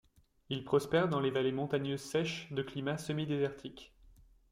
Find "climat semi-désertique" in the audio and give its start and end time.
2.63-3.93